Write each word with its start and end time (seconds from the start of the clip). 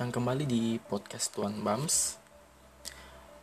Datang 0.00 0.24
kembali 0.24 0.48
di 0.48 0.80
podcast 0.80 1.28
Tuan 1.28 1.60
Bams. 1.60 2.16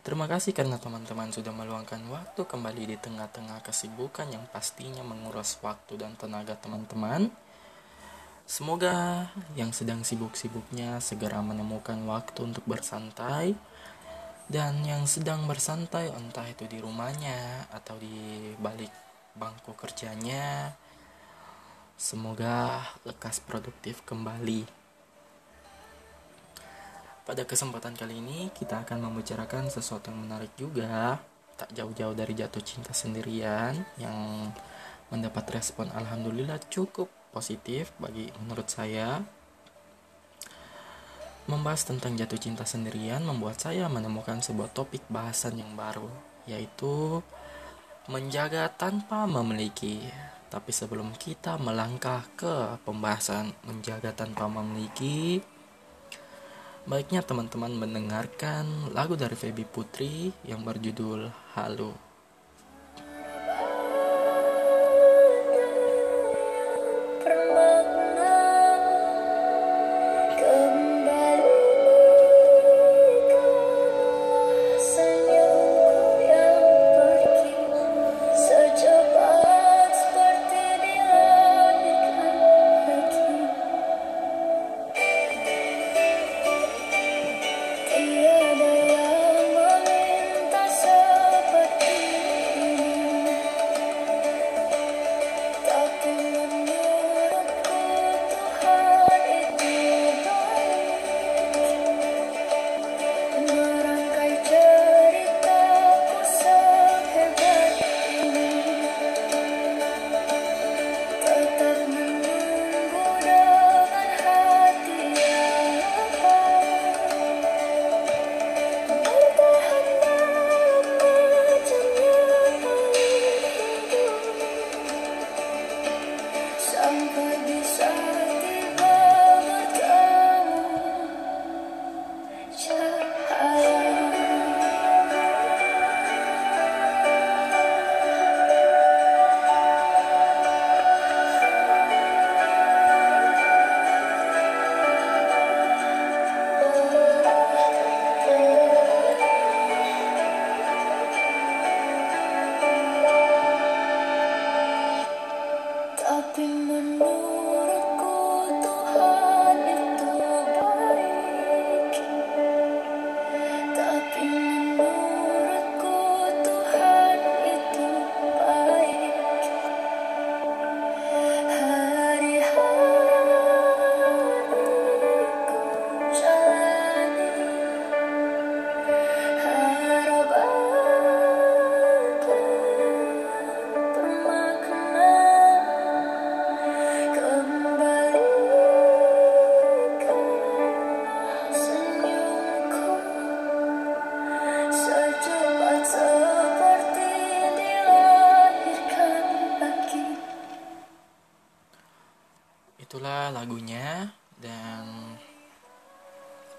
Terima 0.02 0.26
kasih 0.26 0.50
karena 0.50 0.74
teman-teman 0.74 1.30
sudah 1.30 1.54
meluangkan 1.54 2.02
waktu 2.10 2.42
kembali 2.42 2.82
di 2.82 2.96
tengah-tengah 2.98 3.62
kesibukan 3.62 4.26
yang 4.26 4.42
pastinya 4.50 5.06
menguras 5.06 5.54
waktu 5.62 5.94
dan 5.94 6.18
tenaga 6.18 6.58
teman-teman. 6.58 7.30
Semoga 8.42 9.30
yang 9.54 9.70
sedang 9.70 10.02
sibuk-sibuknya 10.02 10.98
segera 10.98 11.38
menemukan 11.46 12.02
waktu 12.10 12.50
untuk 12.50 12.66
bersantai 12.66 13.54
dan 14.50 14.82
yang 14.82 15.06
sedang 15.06 15.46
bersantai 15.46 16.10
entah 16.10 16.50
itu 16.50 16.66
di 16.66 16.82
rumahnya 16.82 17.70
atau 17.70 17.94
di 18.02 18.50
balik 18.58 18.90
bangku 19.38 19.78
kerjanya 19.78 20.74
semoga 21.94 22.82
lekas 23.06 23.38
produktif 23.46 24.02
kembali 24.02 24.77
pada 27.28 27.44
kesempatan 27.44 27.92
kali 27.92 28.24
ini 28.24 28.48
kita 28.56 28.88
akan 28.88 29.04
membicarakan 29.04 29.68
sesuatu 29.68 30.08
yang 30.08 30.24
menarik 30.24 30.48
juga, 30.56 31.20
tak 31.60 31.68
jauh-jauh 31.76 32.16
dari 32.16 32.32
jatuh 32.32 32.64
cinta 32.64 32.96
sendirian 32.96 33.76
yang 34.00 34.48
mendapat 35.12 35.60
respon 35.60 35.92
alhamdulillah 35.92 36.56
cukup 36.72 37.12
positif 37.28 37.92
bagi 38.00 38.32
menurut 38.40 38.72
saya. 38.72 39.20
Membahas 41.52 41.84
tentang 41.84 42.16
jatuh 42.16 42.40
cinta 42.40 42.64
sendirian 42.64 43.20
membuat 43.20 43.60
saya 43.60 43.92
menemukan 43.92 44.40
sebuah 44.40 44.72
topik 44.72 45.04
bahasan 45.12 45.60
yang 45.60 45.76
baru, 45.76 46.08
yaitu 46.48 47.20
menjaga 48.08 48.72
tanpa 48.72 49.28
memiliki. 49.28 50.00
Tapi 50.48 50.72
sebelum 50.72 51.12
kita 51.20 51.60
melangkah 51.60 52.24
ke 52.40 52.80
pembahasan 52.88 53.52
menjaga 53.68 54.16
tanpa 54.16 54.48
memiliki, 54.48 55.44
Baiknya 56.88 57.20
teman-teman 57.20 57.68
mendengarkan 57.76 58.64
lagu 58.96 59.12
dari 59.12 59.36
Feby 59.36 59.68
Putri 59.68 60.32
yang 60.48 60.64
berjudul 60.64 61.28
Halo. 61.52 62.07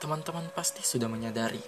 Teman-teman 0.09 0.49
pasti 0.57 0.81
sudah 0.81 1.05
menyadari 1.05 1.61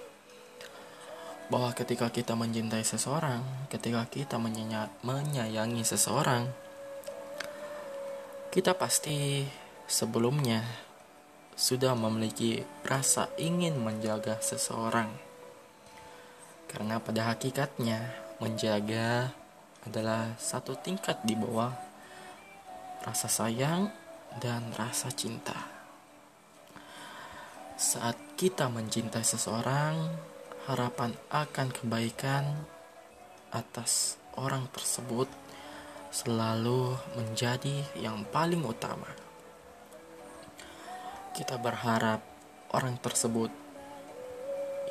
bahwa 1.53 1.77
ketika 1.77 2.09
kita 2.09 2.33
mencintai 2.33 2.81
seseorang, 2.81 3.69
ketika 3.69 4.09
kita 4.09 4.41
menyayangi 5.05 5.85
seseorang, 5.85 6.49
kita 8.49 8.73
pasti 8.73 9.45
sebelumnya 9.85 10.65
sudah 11.53 11.93
memiliki 11.93 12.65
rasa 12.81 13.29
ingin 13.37 13.77
menjaga 13.77 14.41
seseorang. 14.41 15.13
Karena 16.65 16.97
pada 16.97 17.29
hakikatnya 17.29 18.09
menjaga 18.41 19.37
adalah 19.85 20.33
satu 20.41 20.73
tingkat 20.81 21.21
di 21.21 21.37
bawah 21.37 21.77
rasa 23.05 23.29
sayang 23.29 23.93
dan 24.41 24.73
rasa 24.73 25.13
cinta. 25.13 25.80
Saat 27.81 28.37
kita 28.37 28.69
mencintai 28.69 29.25
seseorang, 29.25 30.13
harapan 30.69 31.17
akan 31.33 31.73
kebaikan 31.73 32.45
atas 33.49 34.21
orang 34.37 34.69
tersebut 34.69 35.25
selalu 36.13 36.93
menjadi 37.17 37.81
yang 37.97 38.21
paling 38.29 38.61
utama. 38.61 39.09
Kita 41.33 41.57
berharap 41.57 42.21
orang 42.69 43.01
tersebut 43.01 43.49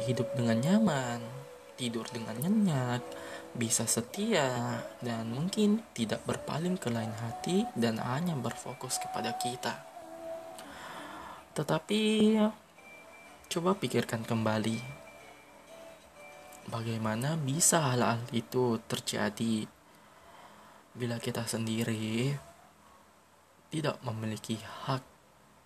hidup 0.03 0.27
dengan 0.35 0.59
nyaman, 0.59 1.23
tidur 1.79 2.11
dengan 2.11 2.43
nyenyak, 2.43 3.07
bisa 3.55 3.87
setia 3.87 4.83
dan 4.99 5.31
mungkin 5.31 5.87
tidak 5.95 6.27
berpaling 6.27 6.75
ke 6.75 6.91
lain 6.91 7.15
hati 7.23 7.71
dan 7.79 8.03
hanya 8.03 8.35
berfokus 8.35 8.99
kepada 8.99 9.39
kita. 9.39 9.79
Tetapi 11.55 12.03
coba 13.51 13.75
pikirkan 13.75 14.23
kembali 14.23 14.79
bagaimana 16.71 17.35
bisa 17.35 17.83
hal-hal 17.83 18.23
itu 18.31 18.79
terjadi 18.87 19.67
bila 20.95 21.19
kita 21.19 21.43
sendiri 21.43 22.39
tidak 23.75 23.99
memiliki 24.07 24.55
hak 24.87 25.03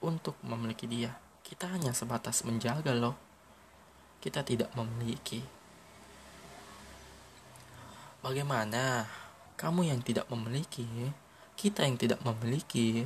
untuk 0.01 0.33
memiliki 0.41 0.89
dia. 0.89 1.13
Kita 1.45 1.69
hanya 1.77 1.93
sebatas 1.93 2.41
menjaga 2.49 2.97
loh. 2.97 3.17
Kita 4.21 4.41
tidak 4.41 4.73
memiliki 4.73 5.45
Bagaimana 8.25 9.05
kamu 9.61 9.93
yang 9.93 10.01
tidak 10.01 10.25
memiliki, 10.33 10.89
kita 11.61 11.85
yang 11.85 12.01
tidak 12.01 12.25
memiliki, 12.25 13.05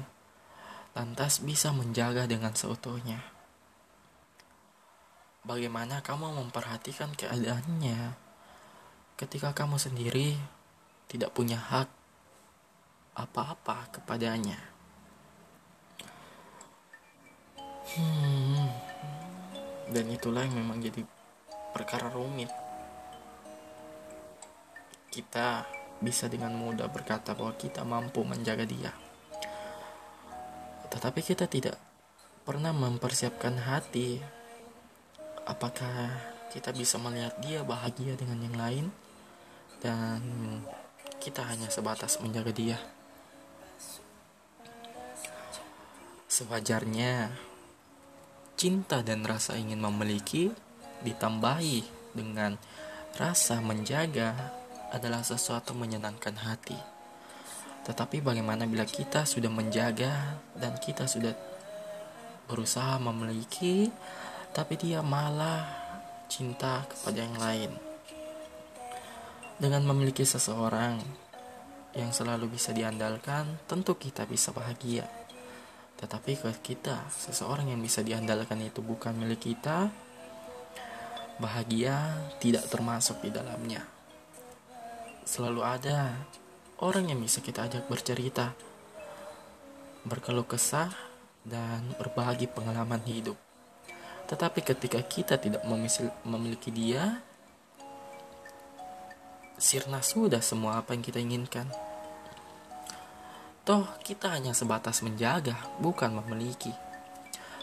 lantas 0.95 1.43
bisa 1.43 1.75
menjaga 1.75 2.31
dengan 2.31 2.55
seutuhnya. 2.55 3.38
Bagaimana 5.49 6.05
kamu 6.05 6.45
memperhatikan 6.45 7.09
keadaannya 7.17 8.13
ketika 9.17 9.57
kamu 9.57 9.81
sendiri 9.81 10.37
tidak 11.09 11.33
punya 11.33 11.57
hak 11.57 11.89
apa-apa 13.17 13.89
kepadanya? 13.97 14.61
Hmm, 17.97 18.69
dan 19.89 20.05
itulah 20.13 20.45
yang 20.45 20.53
memang 20.53 20.85
jadi 20.85 21.01
perkara 21.73 22.13
rumit. 22.13 22.53
Kita 25.09 25.65
bisa 26.05 26.29
dengan 26.29 26.53
mudah 26.53 26.93
berkata 26.93 27.33
bahwa 27.33 27.57
kita 27.57 27.89
mampu 27.89 28.21
menjaga 28.21 28.69
dia. 28.69 28.93
Tetapi 30.93 31.21
kita 31.25 31.49
tidak 31.49 31.81
pernah 32.45 32.77
mempersiapkan 32.77 33.57
hati. 33.65 34.38
Apakah 35.49 36.13
kita 36.53 36.73
bisa 36.77 37.01
melihat 37.01 37.33
dia 37.41 37.65
bahagia 37.65 38.17
dengan 38.17 38.41
yang 38.45 38.57
lain 38.57 38.87
dan 39.81 40.21
kita 41.21 41.45
hanya 41.45 41.69
sebatas 41.69 42.21
menjaga 42.21 42.53
dia. 42.53 42.79
Sewajarnya 46.29 47.33
cinta 48.59 49.01
dan 49.03 49.25
rasa 49.25 49.57
ingin 49.57 49.81
memiliki 49.81 50.53
ditambahi 51.03 51.85
dengan 52.15 52.59
rasa 53.17 53.61
menjaga 53.63 54.35
adalah 54.93 55.21
sesuatu 55.21 55.77
menyenangkan 55.77 56.37
hati. 56.39 56.79
Tetapi 57.85 58.21
bagaimana 58.21 58.69
bila 58.69 58.85
kita 58.85 59.25
sudah 59.25 59.49
menjaga 59.49 60.41
dan 60.57 60.77
kita 60.77 61.09
sudah 61.09 61.33
berusaha 62.49 62.97
memiliki, 63.01 63.89
tapi 64.57 64.79
dia 64.79 65.03
malah 65.03 65.65
cinta 66.29 66.85
kepada 66.87 67.19
yang 67.19 67.37
lain. 67.37 67.73
Dengan 69.59 69.83
memiliki 69.89 70.23
seseorang 70.23 71.03
yang 71.99 72.15
selalu 72.15 72.55
bisa 72.55 72.71
diandalkan, 72.71 73.59
tentu 73.67 73.99
kita 73.99 74.23
bisa 74.29 74.55
bahagia. 74.55 75.09
Tetapi 75.99 76.39
kalau 76.39 76.55
kita, 76.63 77.11
seseorang 77.11 77.75
yang 77.75 77.83
bisa 77.83 78.07
diandalkan 78.07 78.63
itu 78.63 78.79
bukan 78.79 79.19
milik 79.19 79.51
kita, 79.51 79.91
bahagia 81.43 82.23
tidak 82.39 82.71
termasuk 82.71 83.19
di 83.19 83.35
dalamnya 83.35 83.99
selalu 85.29 85.61
ada 85.61 86.25
orang 86.81 87.13
yang 87.13 87.21
bisa 87.21 87.45
kita 87.45 87.69
ajak 87.69 87.85
bercerita, 87.85 88.57
berkeluh 90.09 90.49
kesah, 90.49 90.89
dan 91.45 91.85
berbagi 92.01 92.49
pengalaman 92.49 93.05
hidup. 93.05 93.37
Tetapi 94.29 94.61
ketika 94.61 95.01
kita 95.01 95.41
tidak 95.41 95.65
memiliki 96.23 96.69
dia, 96.69 97.25
sirna 99.57 100.05
sudah 100.05 100.45
semua 100.45 100.79
apa 100.79 100.93
yang 100.93 101.03
kita 101.03 101.19
inginkan. 101.19 101.67
Toh, 103.65 103.85
kita 104.01 104.33
hanya 104.33 104.57
sebatas 104.57 105.05
menjaga, 105.05 105.57
bukan 105.81 106.21
memiliki. 106.25 106.73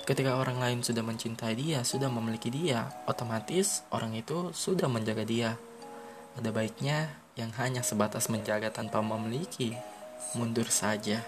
Ketika 0.06 0.38
orang 0.38 0.62
lain 0.62 0.80
sudah 0.86 1.02
mencintai 1.02 1.58
dia, 1.58 1.82
sudah 1.82 2.14
memiliki 2.14 2.54
dia, 2.54 2.94
otomatis 3.10 3.82
orang 3.90 4.14
itu 4.14 4.54
sudah 4.54 4.86
menjaga 4.86 5.26
dia. 5.26 5.58
Ada 6.38 6.54
baiknya 6.54 7.10
yang 7.34 7.50
hanya 7.58 7.82
sebatas 7.82 8.30
menjaga 8.30 8.70
tanpa 8.70 9.02
memiliki, 9.02 9.74
mundur 10.38 10.70
saja. 10.70 11.26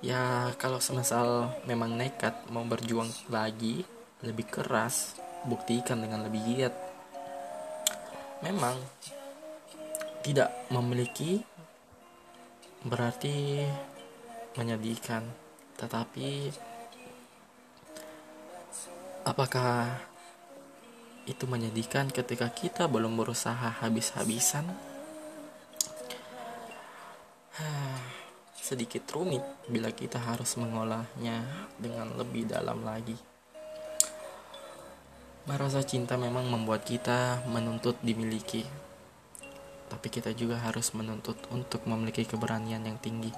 Ya, 0.00 0.56
kalau 0.56 0.80
semisal 0.80 1.52
memang 1.68 1.92
nekat 1.92 2.32
mau 2.48 2.64
berjuang 2.64 3.12
lagi, 3.28 3.84
lebih 4.24 4.48
keras, 4.48 5.12
buktikan 5.44 6.00
dengan 6.00 6.24
lebih 6.24 6.40
giat. 6.40 6.72
Memang 8.40 8.80
tidak 10.24 10.48
memiliki 10.72 11.44
berarti 12.80 13.60
menyedihkan, 14.56 15.20
tetapi 15.76 16.48
apakah 19.28 20.00
itu 21.28 21.44
menyedihkan 21.44 22.08
ketika 22.08 22.48
kita 22.48 22.88
belum 22.88 23.20
berusaha 23.20 23.84
habis-habisan. 23.84 24.64
Sedikit 28.60 29.08
rumit 29.16 29.40
bila 29.72 29.88
kita 29.88 30.20
harus 30.20 30.60
mengolahnya 30.60 31.42
dengan 31.80 32.12
lebih 32.20 32.44
dalam 32.44 32.84
lagi. 32.84 33.16
Merasa 35.48 35.80
cinta 35.80 36.20
memang 36.20 36.44
membuat 36.46 36.84
kita 36.84 37.40
menuntut 37.48 37.96
dimiliki, 38.04 38.68
tapi 39.88 40.12
kita 40.12 40.36
juga 40.36 40.60
harus 40.60 40.92
menuntut 40.92 41.40
untuk 41.48 41.88
memiliki 41.88 42.28
keberanian 42.28 42.84
yang 42.84 43.00
tinggi. 43.00 43.32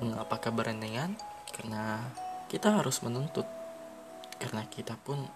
Mengapa 0.00 0.40
keberanian? 0.40 1.14
Karena 1.52 2.00
kita 2.48 2.80
harus 2.80 3.04
menuntut, 3.04 3.44
karena 4.40 4.64
kita 4.66 4.96
pun 5.04 5.28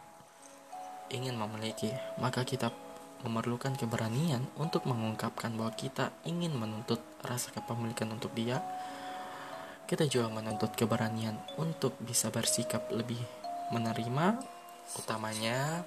ingin 1.12 1.36
memiliki, 1.38 1.92
maka 2.18 2.42
kita 2.42 2.72
memerlukan 3.24 3.72
keberanian 3.78 4.44
untuk 4.60 4.84
mengungkapkan 4.84 5.54
bahwa 5.56 5.72
kita 5.72 6.12
ingin 6.28 6.52
menuntut 6.52 7.00
rasa 7.24 7.54
kepemilikan 7.54 8.12
untuk 8.12 8.34
dia. 8.36 8.60
Kita 9.86 10.04
juga 10.10 10.28
menuntut 10.34 10.74
keberanian 10.74 11.38
untuk 11.56 11.94
bisa 12.02 12.28
bersikap 12.34 12.90
lebih 12.90 13.22
menerima, 13.70 14.42
utamanya 14.98 15.86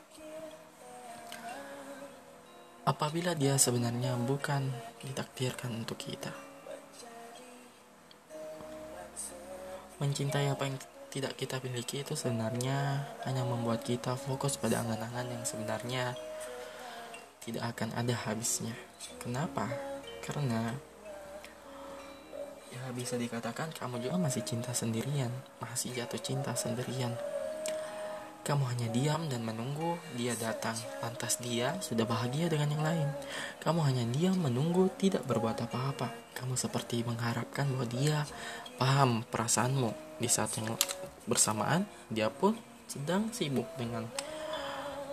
apabila 2.87 3.37
dia 3.37 3.53
sebenarnya 3.59 4.17
bukan 4.17 4.71
ditakdirkan 5.03 5.69
untuk 5.83 5.99
kita. 5.99 6.33
Mencintai 9.99 10.47
apa 10.47 10.63
yang 10.63 10.79
tidak 11.09 11.35
kita 11.35 11.59
miliki 11.65 12.05
itu 12.05 12.13
sebenarnya 12.15 13.03
hanya 13.27 13.43
membuat 13.43 13.83
kita 13.83 14.15
fokus 14.15 14.55
pada 14.55 14.79
angan-angan 14.86 15.27
yang 15.27 15.43
sebenarnya 15.43 16.15
tidak 17.43 17.75
akan 17.75 17.96
ada 17.96 18.15
habisnya. 18.27 18.75
Kenapa? 19.19 19.67
Karena 20.24 20.75
ya 22.69 22.84
bisa 22.93 23.17
dikatakan 23.17 23.74
kamu 23.74 24.03
juga 24.03 24.17
masih 24.22 24.46
cinta 24.46 24.75
sendirian, 24.75 25.31
masih 25.58 25.96
jatuh 25.96 26.22
cinta 26.22 26.53
sendirian. 26.53 27.15
Kamu 28.39 28.65
hanya 28.65 28.89
diam 28.89 29.29
dan 29.29 29.46
menunggu 29.46 30.00
dia 30.17 30.34
datang, 30.34 30.74
lantas 31.05 31.38
dia 31.38 31.77
sudah 31.86 32.01
bahagia 32.08 32.50
dengan 32.50 32.74
yang 32.74 32.81
lain. 32.81 33.10
Kamu 33.62 33.86
hanya 33.86 34.08
diam 34.10 34.41
menunggu 34.41 34.89
tidak 34.98 35.22
berbuat 35.29 35.69
apa-apa. 35.69 36.10
Kamu 36.34 36.58
seperti 36.58 37.05
mengharapkan 37.05 37.69
bahwa 37.69 37.86
dia 37.86 38.25
paham 38.81 39.22
perasaanmu 39.27 40.17
di 40.17 40.25
saat 40.31 40.55
yang 40.58 40.74
bersamaan 41.29 41.86
dia 42.10 42.34
pun 42.34 42.58
sedang 42.89 43.29
sibuk 43.29 43.69
dengan 43.77 44.10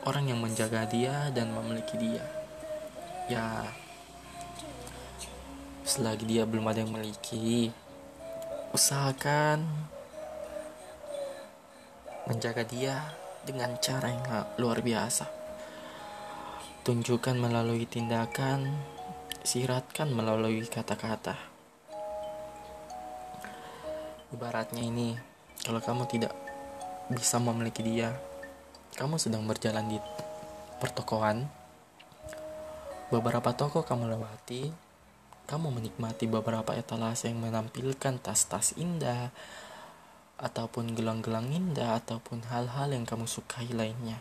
orang 0.07 0.31
yang 0.31 0.39
menjaga 0.39 0.87
dia 0.87 1.35
dan 1.35 1.51
memiliki 1.51 1.99
dia. 1.99 2.23
Ya, 3.27 3.67
selagi 5.83 6.23
dia 6.31 6.47
belum 6.47 6.71
ada 6.71 6.87
yang 6.87 6.95
memiliki, 6.95 7.75
usahakan 8.71 9.67
menjaga 12.31 12.63
dia 12.63 13.03
dengan 13.43 13.75
cara 13.83 14.15
yang 14.15 14.23
luar 14.63 14.79
biasa. 14.79 15.27
Tunjukkan 16.87 17.35
melalui 17.35 17.83
tindakan, 17.91 18.79
siratkan 19.43 20.15
melalui 20.15 20.63
kata-kata. 20.71 21.35
Ibaratnya 24.31 24.87
ini 24.87 25.19
kalau 25.67 25.83
kamu 25.83 26.07
tidak 26.07 26.31
bisa 27.11 27.43
memiliki 27.43 27.83
dia, 27.83 28.15
kamu 28.97 29.21
sedang 29.21 29.45
berjalan 29.45 29.93
di 29.93 30.01
pertokoan. 30.81 31.45
Beberapa 33.13 33.53
toko 33.53 33.85
kamu 33.85 34.09
lewati, 34.17 34.73
kamu 35.45 35.69
menikmati 35.69 36.25
beberapa 36.25 36.73
etalase 36.73 37.29
yang 37.29 37.45
menampilkan 37.45 38.19
tas-tas 38.19 38.73
indah, 38.81 39.31
ataupun 40.41 40.97
gelang-gelang 40.97 41.53
indah, 41.53 42.01
ataupun 42.01 42.49
hal-hal 42.49 42.89
yang 42.91 43.05
kamu 43.05 43.29
sukai 43.29 43.69
lainnya. 43.69 44.19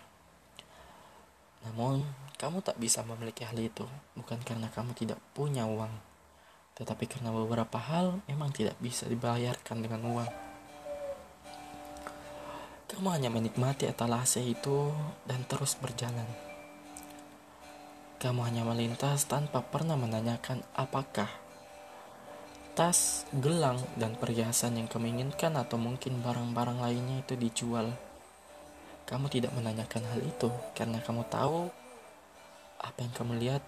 Namun, 1.65 2.03
kamu 2.35 2.59
tak 2.59 2.75
bisa 2.75 3.01
memiliki 3.07 3.47
hal 3.47 3.57
itu, 3.57 3.87
bukan 4.13 4.43
karena 4.43 4.67
kamu 4.75 4.91
tidak 4.91 5.17
punya 5.31 5.63
uang, 5.65 5.91
tetapi 6.75 7.07
karena 7.07 7.31
beberapa 7.31 7.79
hal 7.79 8.19
memang 8.27 8.51
tidak 8.51 8.75
bisa 8.83 9.07
dibayarkan 9.07 9.81
dengan 9.81 10.03
uang. 10.03 10.44
Kamu 12.95 13.11
hanya 13.11 13.27
menikmati 13.27 13.91
etalase 13.91 14.39
itu 14.39 14.87
dan 15.27 15.43
terus 15.51 15.75
berjalan. 15.75 16.23
Kamu 18.23 18.39
hanya 18.47 18.63
melintas 18.63 19.27
tanpa 19.27 19.59
pernah 19.59 19.99
menanyakan 19.99 20.63
apakah 20.71 21.27
tas, 22.71 23.27
gelang, 23.35 23.83
dan 23.99 24.15
perhiasan 24.15 24.79
yang 24.79 24.87
kamu 24.87 25.11
inginkan 25.11 25.59
atau 25.59 25.75
mungkin 25.75 26.23
barang-barang 26.23 26.79
lainnya 26.79 27.19
itu 27.19 27.35
dijual. 27.35 27.91
Kamu 29.03 29.27
tidak 29.27 29.51
menanyakan 29.51 30.03
hal 30.15 30.21
itu 30.23 30.47
karena 30.71 31.03
kamu 31.03 31.27
tahu 31.27 31.67
apa 32.79 32.97
yang 33.03 33.11
kamu 33.11 33.33
lihat 33.43 33.63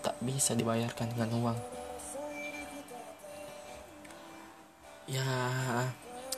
tak 0.00 0.16
bisa 0.24 0.56
dibayarkan 0.56 1.12
dengan 1.12 1.30
uang. 1.36 1.58
Ya, 5.04 5.24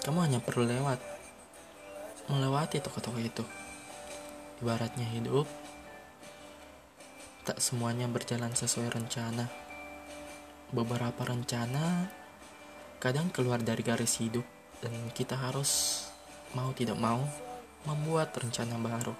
kamu 0.06 0.18
hanya 0.30 0.38
perlu 0.38 0.62
lewat, 0.62 1.02
melewati 2.30 2.78
toko-toko 2.78 3.18
itu. 3.18 3.42
Ibaratnya 4.62 5.04
hidup, 5.10 5.50
tak 7.42 7.58
semuanya 7.58 8.06
berjalan 8.06 8.54
sesuai 8.54 8.94
rencana. 8.94 9.50
Beberapa 10.70 11.26
rencana 11.26 12.06
kadang 13.02 13.34
keluar 13.34 13.58
dari 13.58 13.82
garis 13.82 14.22
hidup 14.22 14.46
dan 14.78 14.94
kita 15.10 15.34
harus 15.34 16.04
mau 16.54 16.70
tidak 16.70 16.94
mau 16.94 17.26
membuat 17.90 18.30
rencana 18.38 18.78
baru. 18.78 19.16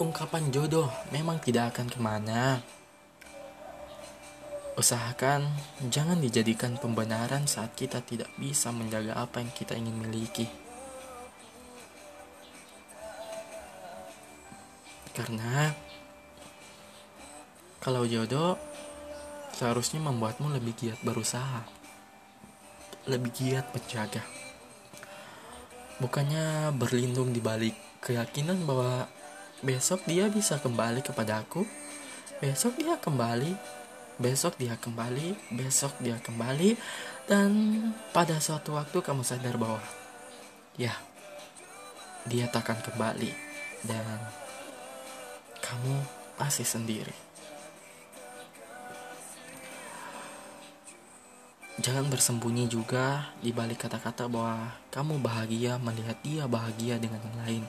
Ungkapan 0.00 0.48
jodoh 0.48 0.88
memang 1.12 1.36
tidak 1.44 1.76
akan 1.76 1.86
ke 1.92 2.00
mana. 2.00 2.64
Usahakan 4.80 5.44
jangan 5.92 6.16
dijadikan 6.24 6.80
pembenaran 6.80 7.44
saat 7.44 7.76
kita 7.76 8.00
tidak 8.00 8.32
bisa 8.40 8.72
menjaga 8.72 9.20
apa 9.20 9.44
yang 9.44 9.52
kita 9.52 9.76
ingin 9.76 9.92
miliki. 9.92 10.48
Karena 15.12 15.76
kalau 17.84 18.08
jodoh 18.08 18.56
seharusnya 19.52 20.00
membuatmu 20.00 20.48
lebih 20.56 20.72
giat 20.80 21.00
berusaha, 21.04 21.68
lebih 23.04 23.36
giat 23.36 23.68
menjaga 23.76 24.24
bukannya 26.00 26.72
berlindung 26.80 27.30
di 27.30 27.44
balik 27.44 27.76
keyakinan 28.00 28.64
bahwa 28.64 29.04
besok 29.60 30.00
dia 30.08 30.32
bisa 30.32 30.56
kembali 30.56 31.04
kepada 31.04 31.44
aku 31.44 31.68
besok 32.40 32.80
dia 32.80 32.96
kembali 32.96 33.52
besok 34.20 34.60
dia 34.60 34.76
kembali 34.76 35.56
besok 35.56 35.96
dia 36.04 36.20
kembali 36.20 36.76
dan 37.24 37.50
pada 38.12 38.36
suatu 38.36 38.76
waktu 38.76 39.00
kamu 39.00 39.24
sadar 39.24 39.56
bahwa 39.56 39.80
ya 40.76 40.92
dia 42.28 42.44
takkan 42.52 42.76
kembali 42.84 43.32
dan 43.88 44.04
kamu 45.64 46.04
masih 46.36 46.68
sendiri 46.68 47.30
Jangan 51.80 52.12
bersembunyi 52.12 52.68
juga 52.68 53.32
di 53.40 53.56
balik 53.56 53.88
kata-kata 53.88 54.28
bahwa 54.28 54.68
kamu 54.92 55.16
bahagia 55.16 55.80
melihat 55.80 56.12
dia 56.20 56.44
bahagia 56.44 57.00
dengan 57.00 57.24
yang 57.24 57.36
lain. 57.40 57.64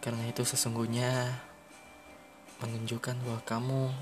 Karena 0.00 0.24
itu 0.24 0.40
sesungguhnya 0.48 1.28
menunjukkan 2.64 3.20
bahwa 3.20 3.40
kamu 3.44 3.92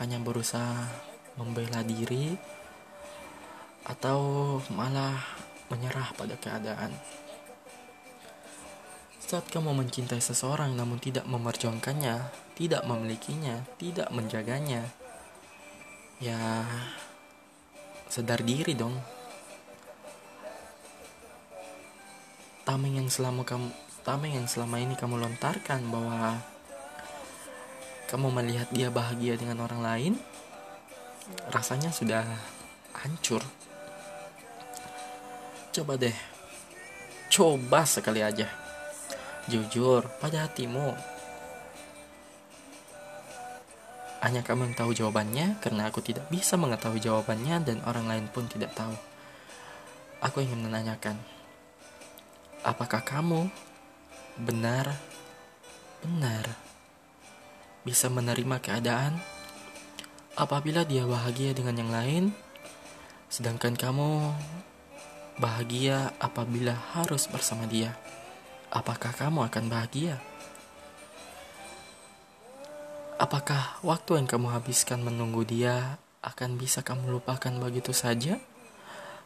hanya 0.00 0.16
berusaha 0.18 0.88
membela 1.36 1.84
diri 1.84 2.34
atau 3.84 4.58
malah 4.72 5.14
menyerah 5.68 6.10
pada 6.16 6.34
keadaan. 6.40 6.90
Saat 9.20 9.46
kamu 9.52 9.76
mencintai 9.76 10.18
seseorang 10.18 10.74
namun 10.74 10.98
tidak 10.98 11.22
memperjuangkannya, 11.30 12.18
tidak 12.58 12.82
memilikinya, 12.82 13.62
tidak 13.78 14.10
menjaganya, 14.10 14.90
ya 16.20 16.66
sadar 18.10 18.44
diri 18.44 18.76
dong 18.76 18.92
tameng 22.68 23.00
yang 23.00 23.08
selama 23.08 23.46
kamu 23.48 23.72
tameng 24.04 24.36
yang 24.36 24.44
selama 24.44 24.76
ini 24.82 24.94
kamu 25.00 25.16
lontarkan 25.16 25.80
bahwa 25.88 26.44
kamu 28.10 28.26
melihat 28.34 28.66
dia 28.74 28.90
bahagia 28.90 29.38
dengan 29.38 29.62
orang 29.62 29.86
lain 29.86 30.12
rasanya 31.54 31.94
sudah 31.94 32.26
hancur. 32.90 33.38
Coba 35.70 35.94
deh 35.94 36.14
coba 37.30 37.86
sekali 37.86 38.18
aja. 38.18 38.50
Jujur 39.46 40.10
pada 40.18 40.50
hatimu. 40.50 40.90
Hanya 44.26 44.42
kamu 44.42 44.68
yang 44.68 44.76
tahu 44.76 44.90
jawabannya 44.90 45.62
karena 45.62 45.86
aku 45.86 46.02
tidak 46.02 46.26
bisa 46.28 46.58
mengetahui 46.58 46.98
jawabannya 46.98 47.62
dan 47.62 47.78
orang 47.86 48.10
lain 48.10 48.26
pun 48.26 48.50
tidak 48.50 48.74
tahu. 48.74 48.92
Aku 50.20 50.44
ingin 50.44 50.60
menanyakan, 50.60 51.16
apakah 52.60 53.00
kamu 53.00 53.48
benar? 54.36 54.92
Benar 56.04 56.69
bisa 57.86 58.12
menerima 58.12 58.60
keadaan 58.60 59.16
apabila 60.36 60.84
dia 60.84 61.04
bahagia 61.04 61.52
dengan 61.52 61.76
yang 61.80 61.90
lain 61.92 62.24
sedangkan 63.30 63.78
kamu 63.78 64.34
bahagia 65.40 66.12
apabila 66.20 66.76
harus 66.92 67.24
bersama 67.24 67.64
dia? 67.64 67.96
Apakah 68.68 69.16
kamu 69.16 69.48
akan 69.48 69.64
bahagia? 69.72 70.20
Apakah 73.16 73.80
waktu 73.80 74.20
yang 74.20 74.28
kamu 74.28 74.52
habiskan 74.52 75.00
menunggu 75.00 75.42
dia 75.48 75.96
akan 76.20 76.60
bisa 76.60 76.84
kamu 76.84 77.18
lupakan 77.18 77.56
begitu 77.56 77.96
saja? 77.96 78.36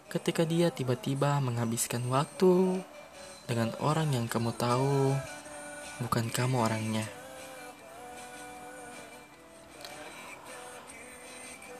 Ketika 0.06 0.46
dia 0.46 0.70
tiba-tiba 0.70 1.42
menghabiskan 1.42 2.06
waktu 2.06 2.80
dengan 3.50 3.74
orang 3.82 4.14
yang 4.14 4.26
kamu 4.30 4.54
tahu 4.54 5.12
bukan 5.98 6.30
kamu 6.30 6.56
orangnya. 6.62 7.23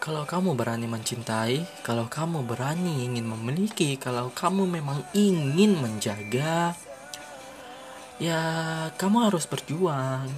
Kalau 0.04 0.28
kamu 0.28 0.52
berani 0.52 0.84
mencintai, 0.84 1.80
kalau 1.80 2.04
kamu 2.12 2.44
berani 2.44 3.08
ingin 3.08 3.24
memiliki, 3.24 3.96
kalau 3.96 4.28
kamu 4.36 4.68
memang 4.68 5.00
ingin 5.16 5.80
menjaga, 5.80 6.76
ya 8.20 8.40
kamu 9.00 9.32
harus 9.32 9.48
berjuang 9.48 10.28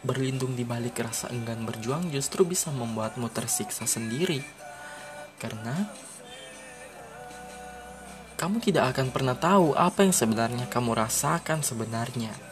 Berlindung 0.00 0.56
di 0.56 0.64
balik 0.64 0.96
rasa 1.04 1.28
enggan 1.28 1.68
berjuang 1.68 2.08
justru 2.08 2.48
bisa 2.48 2.72
membuatmu 2.72 3.28
tersiksa 3.28 3.84
sendiri. 3.84 4.40
Karena 5.36 5.76
kamu 8.40 8.64
tidak 8.64 8.96
akan 8.96 9.12
pernah 9.12 9.36
tahu 9.36 9.76
apa 9.76 10.00
yang 10.00 10.16
sebenarnya 10.16 10.72
kamu 10.72 10.96
rasakan 10.96 11.60
sebenarnya. 11.60 12.49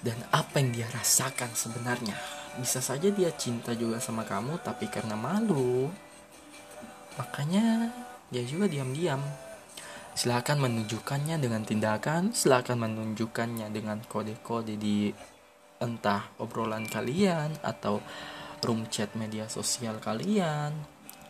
Dan 0.00 0.16
apa 0.32 0.60
yang 0.60 0.72
dia 0.72 0.88
rasakan 0.90 1.52
sebenarnya. 1.52 2.16
Bisa 2.56 2.80
saja 2.80 3.08
dia 3.12 3.30
cinta 3.36 3.76
juga 3.76 4.00
sama 4.00 4.24
kamu 4.24 4.60
tapi 4.64 4.88
karena 4.88 5.14
malu. 5.14 5.92
Makanya 7.20 7.92
dia 8.32 8.42
juga 8.46 8.64
diam-diam 8.70 9.20
Silakan 10.10 10.58
menunjukkannya 10.60 11.38
dengan 11.38 11.62
tindakan, 11.62 12.34
silakan 12.34 12.82
menunjukkannya 12.82 13.70
dengan 13.70 14.02
kode-kode 14.04 14.74
di 14.74 15.08
entah 15.80 16.34
obrolan 16.42 16.84
kalian 16.84 17.56
atau 17.64 18.02
room 18.60 18.90
chat 18.90 19.14
media 19.16 19.48
sosial 19.48 19.96
kalian 19.96 20.74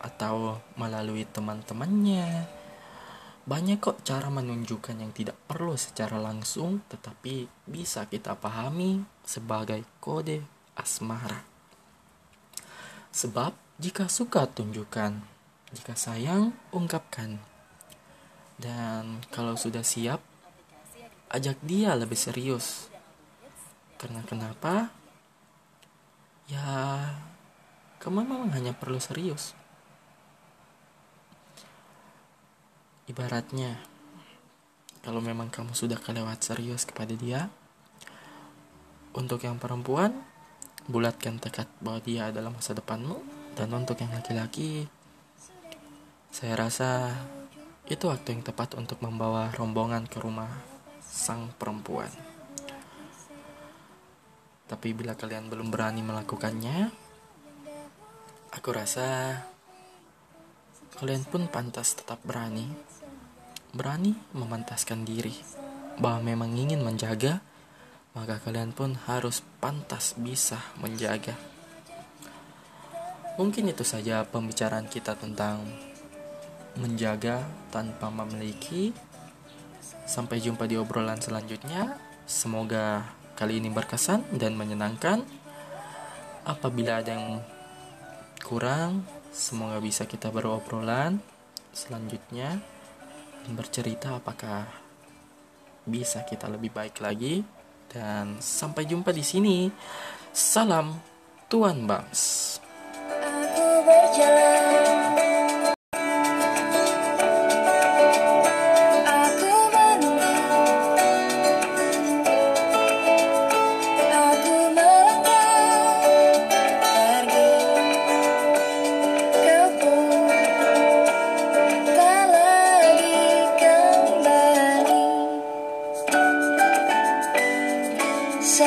atau 0.01 0.59
melalui 0.75 1.23
teman-temannya. 1.23 2.59
Banyak 3.41 3.81
kok 3.81 4.05
cara 4.05 4.29
menunjukkan 4.29 5.01
yang 5.01 5.09
tidak 5.17 5.33
perlu 5.49 5.73
secara 5.73 6.21
langsung 6.21 6.85
tetapi 6.85 7.49
bisa 7.65 8.05
kita 8.05 8.37
pahami 8.37 9.01
sebagai 9.25 9.81
kode 9.97 10.45
asmara. 10.77 11.41
Sebab 13.09 13.57
jika 13.81 14.05
suka 14.05 14.45
tunjukkan, 14.45 15.17
jika 15.73 15.93
sayang 15.97 16.53
ungkapkan. 16.69 17.41
Dan 18.61 19.25
kalau 19.33 19.57
sudah 19.57 19.81
siap, 19.81 20.21
ajak 21.33 21.57
dia 21.65 21.97
lebih 21.97 22.15
serius. 22.15 22.93
Karena 23.97 24.21
kenapa? 24.21 24.93
Ya, 26.45 27.09
kamu 27.97 28.21
memang 28.21 28.53
hanya 28.53 28.77
perlu 28.77 29.01
serius. 29.01 29.57
Ibaratnya, 33.09 33.81
kalau 35.01 35.17
memang 35.17 35.49
kamu 35.49 35.73
sudah 35.73 35.97
kelewat 35.97 36.45
serius 36.45 36.85
kepada 36.85 37.17
dia, 37.17 37.49
untuk 39.17 39.41
yang 39.41 39.57
perempuan, 39.57 40.13
bulatkan 40.85 41.41
tekad 41.41 41.65
bahwa 41.81 41.99
dia 42.05 42.29
adalah 42.29 42.53
masa 42.53 42.77
depanmu, 42.77 43.17
dan 43.57 43.73
untuk 43.73 43.97
yang 43.97 44.13
laki-laki, 44.13 44.85
saya 46.31 46.55
rasa 46.55 47.11
itu 47.91 48.07
waktu 48.07 48.37
yang 48.37 48.45
tepat 48.45 48.79
untuk 48.79 49.03
membawa 49.03 49.51
rombongan 49.51 50.07
ke 50.07 50.21
rumah 50.23 50.47
sang 51.03 51.51
perempuan. 51.59 52.07
Tapi 54.71 54.95
bila 54.95 55.19
kalian 55.19 55.51
belum 55.51 55.67
berani 55.67 55.99
melakukannya, 55.99 56.87
aku 58.55 58.69
rasa 58.71 59.35
kalian 60.99 61.23
pun 61.27 61.47
pantas 61.47 61.95
tetap 61.95 62.19
berani. 62.25 62.67
Berani 63.71 64.11
memantaskan 64.35 65.07
diri 65.07 65.31
bahwa 66.01 66.33
memang 66.33 66.51
ingin 66.57 66.83
menjaga, 66.83 67.39
maka 68.11 68.41
kalian 68.43 68.75
pun 68.75 68.99
harus 69.07 69.45
pantas 69.63 70.19
bisa 70.19 70.59
menjaga. 70.81 71.37
Mungkin 73.39 73.71
itu 73.71 73.87
saja 73.87 74.27
pembicaraan 74.27 74.91
kita 74.91 75.15
tentang 75.15 75.63
menjaga 76.75 77.47
tanpa 77.71 78.11
memiliki. 78.11 78.91
Sampai 80.03 80.43
jumpa 80.43 80.67
di 80.67 80.75
obrolan 80.75 81.23
selanjutnya. 81.23 81.95
Semoga 82.27 83.07
kali 83.39 83.63
ini 83.63 83.71
berkesan 83.71 84.35
dan 84.35 84.59
menyenangkan. 84.59 85.23
Apabila 86.43 86.99
ada 86.99 87.15
yang 87.15 87.39
kurang, 88.43 89.07
semoga 89.31 89.79
bisa 89.79 90.03
kita 90.05 90.27
berobrolan 90.29 91.23
selanjutnya 91.71 92.59
dan 93.41 93.53
bercerita 93.55 94.19
apakah 94.19 94.67
bisa 95.87 96.21
kita 96.27 96.45
lebih 96.45 96.69
baik 96.69 97.01
lagi. 97.01 97.41
Dan 97.91 98.39
sampai 98.39 98.87
jumpa 98.87 99.11
di 99.11 99.23
sini. 99.25 99.57
Salam 100.31 100.95
Tuan 101.51 101.83
Bams. 101.83 102.55
Aku 103.19 103.67
berjalan 103.83 104.80